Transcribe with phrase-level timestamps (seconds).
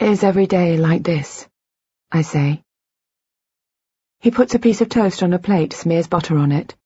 [0.00, 1.48] Is every day like this?
[2.12, 2.62] I say.
[4.20, 6.76] He puts a piece of toast on a plate, smears butter on it.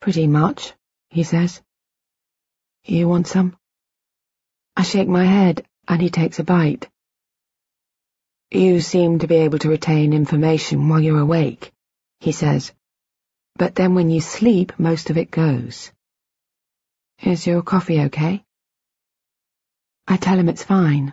[0.00, 0.72] Pretty much,
[1.10, 1.60] he says.
[2.84, 3.56] You want some?
[4.76, 6.88] I shake my head, and he takes a bite.
[8.52, 11.72] You seem to be able to retain information while you're awake,
[12.20, 12.72] he says.
[13.56, 15.90] But then when you sleep, most of it goes.
[17.20, 18.44] Is your coffee okay?
[20.06, 21.12] I tell him it's fine,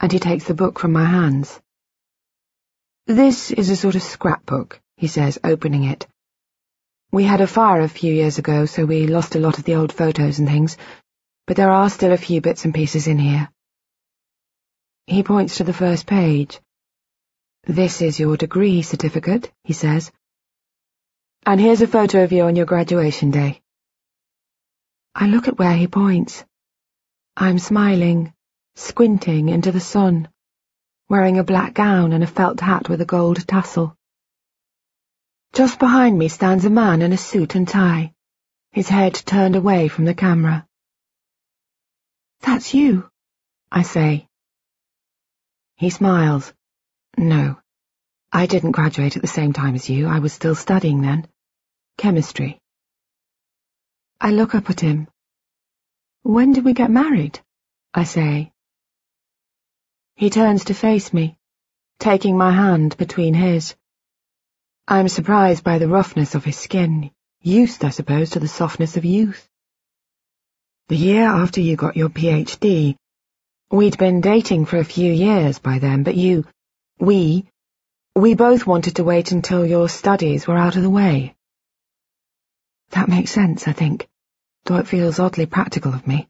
[0.00, 1.60] and he takes the book from my hands.
[3.06, 6.06] This is a sort of scrapbook, he says, opening it.
[7.12, 9.74] We had a fire a few years ago, so we lost a lot of the
[9.74, 10.76] old photos and things,
[11.46, 13.50] but there are still a few bits and pieces in here.
[15.06, 16.60] He points to the first page.
[17.64, 20.12] This is your degree certificate, he says.
[21.44, 23.60] And here's a photo of you on your graduation day.
[25.14, 26.44] I look at where he points.
[27.36, 28.32] I'm smiling,
[28.80, 30.28] squinting into the sun,
[31.08, 33.96] wearing a black gown and a felt hat with a gold tassel.
[35.52, 38.14] Just behind me stands a man in a suit and tie,
[38.72, 40.66] his head turned away from the camera.
[42.40, 43.08] That's you,
[43.70, 44.28] I say.
[45.76, 46.52] He smiles.
[47.18, 47.60] No,
[48.32, 50.06] I didn't graduate at the same time as you.
[50.06, 51.26] I was still studying then.
[51.98, 52.60] Chemistry.
[54.20, 55.08] I look up at him.
[56.22, 57.40] When did we get married?
[57.92, 58.49] I say.
[60.20, 61.38] He turns to face me,
[61.98, 63.74] taking my hand between his.
[64.86, 67.10] I'm surprised by the roughness of his skin,
[67.40, 69.48] used, I suppose, to the softness of youth.
[70.88, 72.96] The year after you got your PhD,
[73.70, 76.44] we'd been dating for a few years by then, but you,
[76.98, 77.46] we,
[78.14, 81.34] we both wanted to wait until your studies were out of the way.
[82.90, 84.06] That makes sense, I think,
[84.66, 86.28] though it feels oddly practical of me.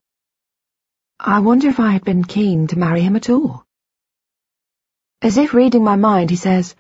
[1.19, 3.67] I wonder if I had been keen to marry him at all.
[5.23, 6.75] As if reading my mind, he says,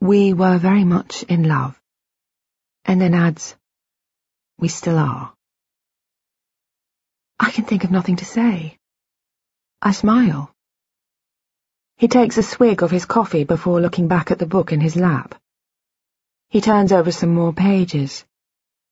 [0.00, 1.80] we were very much in love.
[2.84, 3.54] And then adds,
[4.58, 5.32] We still are.
[7.38, 8.76] I can think of nothing to say.
[9.80, 10.52] I smile.
[11.96, 14.96] He takes a swig of his coffee before looking back at the book in his
[14.96, 15.36] lap.
[16.48, 18.24] He turns over some more pages.